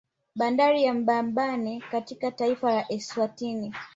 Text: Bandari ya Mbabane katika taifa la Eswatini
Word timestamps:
Bandari 0.35 0.83
ya 0.83 0.93
Mbabane 0.93 1.83
katika 1.91 2.31
taifa 2.31 2.71
la 2.73 2.91
Eswatini 2.91 3.73